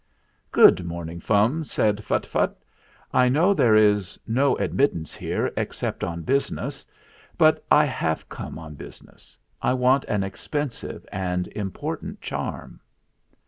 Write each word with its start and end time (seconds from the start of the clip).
"Good 0.51 0.83
morning, 0.83 1.19
Fum," 1.19 1.63
said 1.63 1.97
Phuttphutt. 1.97 2.55
"I 3.13 3.29
know 3.29 3.53
there 3.53 3.75
is 3.75 4.19
no 4.25 4.57
admittance 4.57 5.13
here 5.15 5.51
except 5.55 6.03
on 6.03 6.23
business; 6.23 6.83
but 7.37 7.63
I 7.69 7.85
have 7.85 8.27
come 8.27 8.57
on 8.57 8.73
business. 8.73 9.37
I 9.61 9.73
want 9.75 10.05
an 10.05 10.23
expensive 10.23 11.05
and 11.11 11.47
important 11.49 12.19
charm." 12.19 12.79